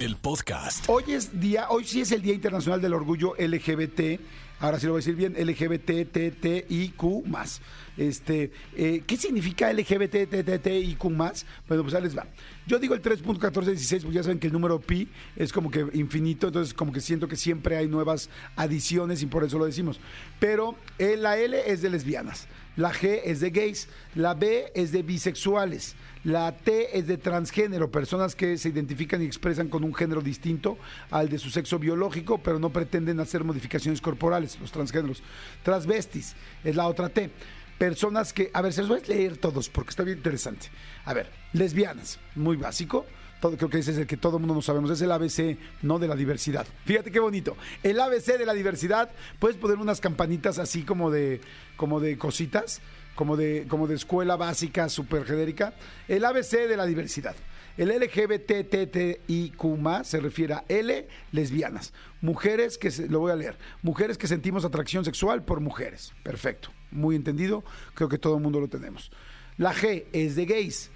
el 0.00 0.16
podcast. 0.16 0.84
Hoy 0.88 1.04
es 1.08 1.40
día, 1.40 1.68
hoy 1.70 1.84
sí 1.84 2.00
es 2.00 2.12
el 2.12 2.22
Día 2.22 2.34
Internacional 2.34 2.80
del 2.80 2.94
Orgullo 2.94 3.34
LGBT. 3.38 4.20
Ahora 4.60 4.78
sí 4.78 4.86
lo 4.86 4.92
voy 4.92 4.98
a 4.98 5.04
decir 5.04 5.14
bien, 5.14 5.34
LGBTTIQ 5.38 7.26
más. 7.26 7.60
Este, 7.96 8.50
eh, 8.76 9.02
¿qué 9.06 9.16
significa 9.16 9.72
LGBTTIQ 9.72 11.04
más? 11.10 11.44
Bueno, 11.68 11.82
pues 11.82 11.94
ahí 11.94 12.02
les 12.02 12.16
va. 12.16 12.26
Yo 12.66 12.78
digo 12.78 12.94
el 12.94 13.02
3.1416, 13.02 14.02
porque 14.02 14.14
ya 14.14 14.22
saben 14.22 14.38
que 14.38 14.46
el 14.46 14.52
número 14.52 14.80
pi 14.80 15.08
es 15.36 15.52
como 15.52 15.70
que 15.70 15.86
infinito, 15.92 16.46
entonces 16.46 16.72
como 16.72 16.92
que 16.92 17.00
siento 17.00 17.28
que 17.28 17.36
siempre 17.36 17.76
hay 17.76 17.88
nuevas 17.88 18.30
adiciones 18.56 19.22
y 19.22 19.26
por 19.26 19.44
eso 19.44 19.58
lo 19.58 19.66
decimos. 19.66 20.00
Pero 20.40 20.76
eh, 20.98 21.16
la 21.16 21.36
L 21.36 21.70
es 21.70 21.82
de 21.82 21.90
lesbianas, 21.90 22.48
la 22.76 22.92
G 22.92 23.20
es 23.24 23.40
de 23.40 23.50
gays, 23.50 23.88
la 24.14 24.34
B 24.34 24.72
es 24.74 24.92
de 24.92 25.02
bisexuales, 25.02 25.94
la 26.24 26.56
T 26.56 26.98
es 26.98 27.06
de 27.06 27.18
transgénero, 27.18 27.90
personas 27.90 28.34
que 28.34 28.56
se 28.56 28.70
identifican 28.70 29.20
y 29.20 29.26
expresan 29.26 29.68
con 29.68 29.83
un 29.84 29.94
género 29.94 30.20
distinto 30.20 30.78
al 31.10 31.28
de 31.28 31.38
su 31.38 31.50
sexo 31.50 31.78
biológico, 31.78 32.38
pero 32.38 32.58
no 32.58 32.70
pretenden 32.70 33.20
hacer 33.20 33.44
modificaciones 33.44 34.00
corporales, 34.00 34.58
los 34.60 34.72
transgéneros. 34.72 35.22
Transvestis 35.62 36.34
es 36.64 36.76
la 36.76 36.88
otra 36.88 37.08
T. 37.08 37.30
Personas 37.78 38.32
que, 38.32 38.50
a 38.52 38.62
ver, 38.62 38.72
se 38.72 38.82
los 38.82 38.88
voy 38.88 39.00
a 39.04 39.08
leer 39.08 39.36
todos 39.36 39.68
porque 39.68 39.90
está 39.90 40.04
bien 40.04 40.18
interesante. 40.18 40.68
A 41.04 41.12
ver, 41.12 41.30
lesbianas, 41.52 42.18
muy 42.34 42.56
básico. 42.56 43.04
Creo 43.40 43.68
que 43.68 43.78
ese 43.78 43.90
es 43.90 43.98
el 43.98 44.06
que 44.06 44.16
todo 44.16 44.38
el 44.38 44.40
mundo 44.40 44.54
no 44.54 44.62
sabemos, 44.62 44.90
es 44.90 45.02
el 45.02 45.12
ABC, 45.12 45.58
no 45.82 45.98
de 45.98 46.08
la 46.08 46.16
diversidad. 46.16 46.66
Fíjate 46.86 47.10
qué 47.10 47.20
bonito. 47.20 47.56
El 47.82 48.00
ABC 48.00 48.38
de 48.38 48.46
la 48.46 48.54
diversidad, 48.54 49.10
puedes 49.38 49.58
poner 49.58 49.76
unas 49.76 50.00
campanitas 50.00 50.58
así 50.58 50.82
como 50.82 51.10
de, 51.10 51.42
como 51.76 52.00
de 52.00 52.16
cositas, 52.16 52.80
como 53.14 53.36
de, 53.36 53.66
como 53.68 53.86
de 53.86 53.94
escuela 53.94 54.36
básica, 54.36 54.88
súper 54.88 55.24
genérica. 55.24 55.74
El 56.08 56.24
ABC 56.24 56.68
de 56.68 56.76
la 56.76 56.86
diversidad. 56.86 57.34
El 57.76 57.88
LGBTTIQ 57.88 59.62
se 60.04 60.20
refiere 60.20 60.54
a 60.54 60.64
L, 60.68 61.08
lesbianas. 61.32 61.92
Mujeres 62.20 62.78
que, 62.78 62.92
se, 62.92 63.08
lo 63.08 63.18
voy 63.18 63.32
a 63.32 63.36
leer, 63.36 63.58
mujeres 63.82 64.16
que 64.16 64.28
sentimos 64.28 64.64
atracción 64.64 65.04
sexual 65.04 65.42
por 65.42 65.58
mujeres. 65.60 66.12
Perfecto, 66.22 66.70
muy 66.92 67.16
entendido, 67.16 67.64
creo 67.94 68.08
que 68.08 68.18
todo 68.18 68.36
el 68.36 68.42
mundo 68.42 68.60
lo 68.60 68.68
tenemos. 68.68 69.10
La 69.56 69.74
G 69.74 70.04
es 70.12 70.36
de 70.36 70.46
gays. 70.46 70.90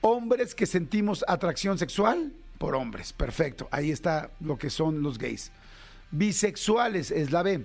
Hombres 0.00 0.54
que 0.54 0.64
sentimos 0.66 1.22
atracción 1.28 1.76
sexual 1.78 2.32
por 2.58 2.74
hombres. 2.74 3.12
Perfecto, 3.12 3.68
ahí 3.70 3.90
está 3.90 4.30
lo 4.40 4.56
que 4.56 4.70
son 4.70 5.02
los 5.02 5.18
gays. 5.18 5.52
Bisexuales 6.10 7.10
es 7.10 7.30
la 7.30 7.42
B 7.42 7.64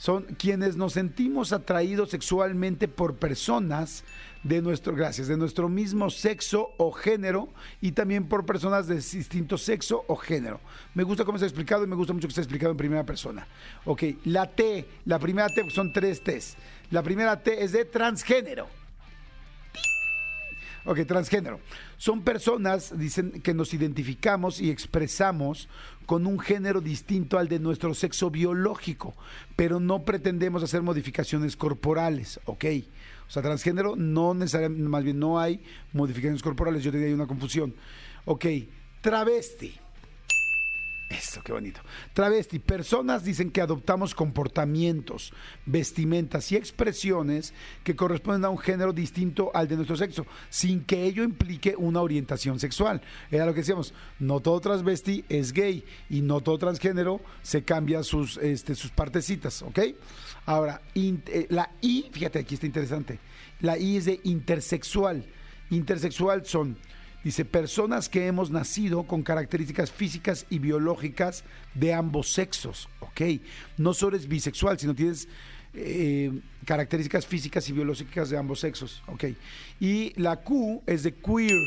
son 0.00 0.22
quienes 0.38 0.76
nos 0.76 0.94
sentimos 0.94 1.52
atraídos 1.52 2.08
sexualmente 2.08 2.88
por 2.88 3.16
personas 3.16 4.02
de 4.42 4.62
nuestro, 4.62 4.94
gracias, 4.94 5.28
de 5.28 5.36
nuestro 5.36 5.68
mismo 5.68 6.08
sexo 6.08 6.70
o 6.78 6.90
género 6.90 7.50
y 7.82 7.92
también 7.92 8.26
por 8.26 8.46
personas 8.46 8.86
de 8.86 8.94
distinto 8.94 9.58
sexo 9.58 10.02
o 10.08 10.16
género. 10.16 10.58
Me 10.94 11.02
gusta 11.02 11.26
cómo 11.26 11.36
está 11.36 11.44
explicado 11.44 11.84
y 11.84 11.86
me 11.86 11.96
gusta 11.96 12.14
mucho 12.14 12.28
que 12.28 12.32
esté 12.32 12.40
explicado 12.40 12.72
en 12.72 12.78
primera 12.78 13.04
persona. 13.04 13.46
Ok, 13.84 14.04
la 14.24 14.46
T, 14.50 14.88
la 15.04 15.18
primera 15.18 15.48
T 15.48 15.68
son 15.68 15.92
tres 15.92 16.24
T's. 16.24 16.56
La 16.90 17.02
primera 17.02 17.38
T 17.38 17.62
es 17.62 17.72
de 17.72 17.84
transgénero. 17.84 18.79
Ok, 20.84 21.00
transgénero. 21.06 21.60
Son 21.98 22.22
personas, 22.22 22.98
dicen, 22.98 23.42
que 23.42 23.52
nos 23.52 23.74
identificamos 23.74 24.60
y 24.60 24.70
expresamos 24.70 25.68
con 26.06 26.26
un 26.26 26.38
género 26.38 26.80
distinto 26.80 27.38
al 27.38 27.48
de 27.48 27.58
nuestro 27.58 27.94
sexo 27.94 28.30
biológico, 28.30 29.14
pero 29.56 29.78
no 29.78 30.04
pretendemos 30.04 30.62
hacer 30.62 30.82
modificaciones 30.82 31.56
corporales, 31.56 32.40
¿ok? 32.46 32.64
O 33.28 33.30
sea, 33.30 33.42
transgénero 33.42 33.94
no 33.94 34.34
necesariamente, 34.34 34.88
más 34.88 35.04
bien 35.04 35.18
no 35.18 35.38
hay 35.38 35.60
modificaciones 35.92 36.42
corporales, 36.42 36.82
yo 36.82 36.90
diría 36.90 37.08
hay 37.08 37.12
una 37.12 37.26
confusión. 37.26 37.74
Ok, 38.24 38.46
travesti. 39.02 39.78
Esto, 41.30 41.44
qué 41.44 41.52
bonito. 41.52 41.80
Travesti, 42.12 42.58
personas 42.58 43.22
dicen 43.22 43.52
que 43.52 43.60
adoptamos 43.60 44.16
comportamientos, 44.16 45.32
vestimentas 45.64 46.50
y 46.50 46.56
expresiones 46.56 47.54
que 47.84 47.94
corresponden 47.94 48.46
a 48.46 48.50
un 48.50 48.58
género 48.58 48.92
distinto 48.92 49.52
al 49.54 49.68
de 49.68 49.76
nuestro 49.76 49.96
sexo, 49.96 50.26
sin 50.48 50.82
que 50.82 51.04
ello 51.04 51.22
implique 51.22 51.76
una 51.76 52.02
orientación 52.02 52.58
sexual. 52.58 53.00
Era 53.30 53.46
lo 53.46 53.54
que 53.54 53.60
decíamos, 53.60 53.94
no 54.18 54.40
todo 54.40 54.60
transvesti 54.60 55.24
es 55.28 55.52
gay 55.52 55.84
y 56.08 56.20
no 56.20 56.40
todo 56.40 56.58
transgénero 56.58 57.20
se 57.42 57.62
cambia 57.62 58.02
sus, 58.02 58.36
este, 58.38 58.74
sus 58.74 58.90
partecitas, 58.90 59.62
¿ok? 59.62 59.78
Ahora, 60.46 60.82
eh, 60.96 61.46
la 61.48 61.70
I, 61.80 62.06
fíjate, 62.10 62.40
aquí 62.40 62.54
está 62.54 62.66
interesante, 62.66 63.20
la 63.60 63.78
I 63.78 63.98
es 63.98 64.06
de 64.06 64.18
intersexual. 64.24 65.24
Intersexual 65.70 66.44
son 66.44 66.76
Dice, 67.22 67.44
personas 67.44 68.08
que 68.08 68.26
hemos 68.26 68.50
nacido 68.50 69.02
con 69.02 69.22
características 69.22 69.92
físicas 69.92 70.46
y 70.48 70.58
biológicas 70.58 71.44
de 71.74 71.92
ambos 71.92 72.32
sexos. 72.32 72.88
Ok, 73.00 73.20
no 73.76 73.92
solo 73.92 74.16
eres 74.16 74.26
bisexual, 74.26 74.78
sino 74.78 74.94
tienes 74.94 75.28
eh, 75.74 76.40
características 76.64 77.26
físicas 77.26 77.68
y 77.68 77.72
biológicas 77.72 78.30
de 78.30 78.38
ambos 78.38 78.60
sexos. 78.60 79.02
Ok, 79.06 79.24
y 79.80 80.18
la 80.18 80.36
Q 80.36 80.82
es 80.86 81.02
de 81.02 81.14
queer. 81.14 81.60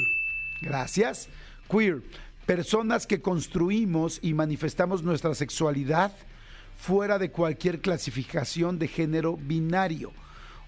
Gracias. 0.61 1.29
Queer. 1.69 2.01
Personas 2.47 3.05
que 3.05 3.21
construimos 3.21 4.19
y 4.23 4.33
manifestamos 4.33 5.03
nuestra 5.03 5.35
sexualidad 5.35 6.11
fuera 6.77 7.19
de 7.19 7.29
cualquier 7.29 7.79
clasificación 7.79 8.79
de 8.79 8.87
género 8.87 9.37
binario. 9.37 10.11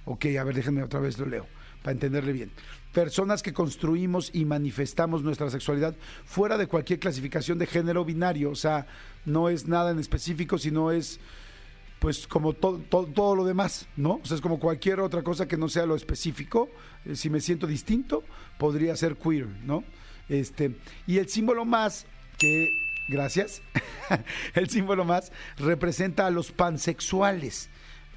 Ok, 0.06 0.28
a 0.40 0.44
ver, 0.44 0.54
déjenme 0.54 0.84
otra 0.84 1.00
vez 1.00 1.18
lo 1.18 1.26
leo 1.26 1.55
para 1.86 1.94
entenderle 1.94 2.34
bien. 2.34 2.52
Personas 2.94 3.44
que 3.44 3.54
construimos 3.54 4.32
y 4.34 4.44
manifestamos 4.44 5.22
nuestra 5.22 5.52
sexualidad 5.52 5.96
fuera 6.26 6.58
de 6.58 6.66
cualquier 6.66 6.98
clasificación 7.00 7.60
de 7.60 7.68
género 7.68 8.04
binario, 8.04 8.50
o 8.50 8.56
sea, 8.56 8.88
no 9.24 9.50
es 9.50 9.68
nada 9.68 9.92
en 9.92 10.00
específico, 10.00 10.58
sino 10.58 10.92
es 10.92 11.20
pues 12.00 12.26
como 12.26 12.54
todo, 12.54 13.36
lo 13.36 13.46
demás, 13.46 13.88
¿no? 13.98 14.20
O 14.24 14.26
sea, 14.26 14.36
es 14.36 14.42
como 14.42 14.60
cualquier 14.60 15.00
otra 15.00 15.22
cosa 15.22 15.48
que 15.48 15.58
no 15.58 15.70
sea 15.70 15.86
lo 15.86 15.96
específico. 15.96 16.70
Eh, 17.06 17.16
si 17.16 17.30
me 17.30 17.40
siento 17.40 17.68
distinto, 17.68 18.24
podría 18.58 18.96
ser 18.96 19.16
queer, 19.16 19.48
¿no? 19.64 19.84
Este, 20.28 20.76
y 21.06 21.20
el 21.20 21.30
símbolo 21.30 21.66
más 21.66 22.08
que, 22.40 22.68
gracias, 23.08 23.62
el 24.56 24.70
símbolo 24.70 25.06
más 25.06 25.32
representa 25.58 26.26
a 26.26 26.32
los 26.32 26.52
pansexuales. 26.52 27.70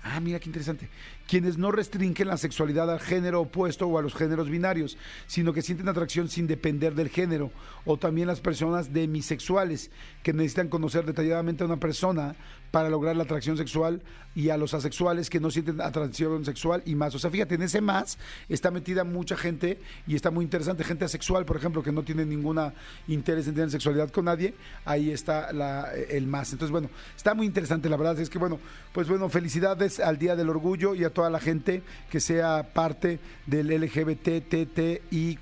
Ah, 0.02 0.20
mira 0.20 0.40
qué 0.40 0.48
interesante 0.48 0.88
quienes 1.28 1.59
no 1.59 1.71
restringen 1.71 2.27
la 2.27 2.39
sexualidad 2.39 2.91
al 2.91 3.00
género 3.00 3.43
opuesto 3.43 3.87
o 3.87 3.99
a 3.99 4.03
los 4.03 4.15
géneros 4.15 4.49
binarios, 4.49 4.97
sino 5.27 5.53
que 5.53 5.62
sienten 5.62 5.89
atracción 5.89 6.28
sin 6.28 6.47
depender 6.47 6.94
del 6.94 7.11
género, 7.11 7.53
o 7.84 7.99
también 7.99 8.27
las 8.27 8.41
personas 8.41 8.93
demisexuales, 8.93 9.91
que 10.22 10.33
necesitan 10.33 10.69
conocer 10.69 11.05
detalladamente 11.05 11.62
a 11.62 11.66
una 11.66 11.77
persona 11.77 12.34
para 12.71 12.89
lograr 12.89 13.15
la 13.15 13.25
atracción 13.25 13.56
sexual, 13.56 14.03
y 14.39 14.50
a 14.50 14.56
los 14.56 14.72
asexuales 14.72 15.31
que 15.31 15.41
no 15.41 15.50
sienten 15.50 15.81
atracción 15.81 16.44
sexual 16.44 16.81
y 16.87 16.94
más. 16.94 17.12
O 17.12 17.19
sea, 17.19 17.28
fíjate, 17.28 17.56
en 17.56 17.62
ese 17.62 17.81
más 17.81 18.19
está 18.49 18.71
metida 18.71 19.03
mucha 19.03 19.37
gente 19.37 19.81
y 20.06 20.15
está 20.15 20.31
muy 20.31 20.45
interesante. 20.45 20.84
Gente 20.84 21.05
asexual, 21.05 21.45
por 21.45 21.56
ejemplo, 21.56 21.83
que 21.83 21.91
no 21.91 22.05
tiene 22.05 22.25
ninguna 22.25 22.72
interés 23.09 23.49
en 23.49 23.55
tener 23.55 23.71
sexualidad 23.71 24.10
con 24.10 24.27
nadie, 24.27 24.55
ahí 24.84 25.10
está 25.10 25.53
la, 25.53 25.93
el 25.93 26.28
más. 26.28 26.53
Entonces, 26.53 26.71
bueno, 26.71 26.89
está 27.16 27.34
muy 27.34 27.47
interesante, 27.47 27.89
la 27.89 27.97
verdad 27.97 28.21
es 28.21 28.31
que, 28.31 28.39
bueno, 28.39 28.60
pues 28.93 29.09
bueno, 29.09 29.28
felicidades 29.28 29.99
al 29.99 30.19
Día 30.19 30.37
del 30.37 30.49
Orgullo 30.50 30.95
y 30.95 31.03
a 31.03 31.10
toda 31.18 31.30
la 31.30 31.40
gente 31.40 31.82
que 32.08 32.20
sea 32.20 32.72
parte 32.72 33.18
del 33.44 33.66
LGBTTIQ+. 33.66 35.40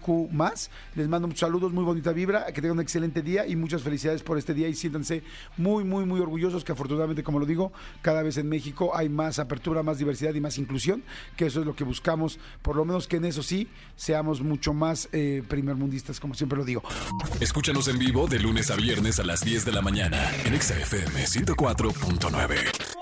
Les 0.95 1.07
mando 1.07 1.29
muchos 1.29 1.41
saludos, 1.41 1.71
muy 1.71 1.85
bonita 1.85 2.13
vibra, 2.13 2.47
que 2.47 2.63
tengan 2.63 2.79
un 2.79 2.81
excelente 2.81 3.21
día 3.21 3.47
y 3.47 3.57
muchas 3.57 3.83
felicidades 3.83 4.23
por 4.23 4.39
este 4.39 4.55
día 4.55 4.69
y 4.69 4.75
siéntanse 4.75 5.23
muy, 5.59 5.85
muy, 5.85 6.07
muy 6.07 6.19
orgullosos 6.21 6.65
que 6.65 6.73
afortunadamente, 6.73 7.23
como 7.23 7.39
lo 7.39 7.45
digo, 7.45 7.75
cada 8.01 8.23
vez 8.23 8.39
en 8.39 8.49
México 8.49 8.97
hay 8.97 9.11
más 9.11 9.39
apertura, 9.39 9.83
más 9.83 9.99
diversidad 9.99 10.33
y 10.33 10.41
más 10.41 10.57
inclusión, 10.57 11.03
que 11.37 11.45
eso 11.45 11.61
es 11.61 11.67
lo 11.67 11.77
que 11.77 11.85
buscamos, 11.85 12.39
por 12.63 12.75
lo 12.75 12.87
menos 12.87 13.07
que 13.07 13.17
en 13.17 13.27
eso 13.27 13.43
sí 13.43 13.69
seamos 13.97 14.41
mucho 14.41 14.73
más 14.73 15.11
eh, 15.13 15.43
primermundistas, 15.47 16.21
como 16.21 16.33
siempre 16.33 16.57
lo 16.57 16.65
digo. 16.65 16.83
Escúchanos 17.39 17.89
en 17.89 17.99
vivo 17.99 18.27
de 18.27 18.39
lunes 18.39 18.71
a 18.71 18.77
viernes 18.77 19.21
a 19.21 19.25
las 19.25 19.45
10 19.45 19.67
de 19.67 19.73
la 19.73 19.83
mañana 19.83 20.33
en 20.47 20.59
XFM 20.59 21.23
104.9. 21.27 22.96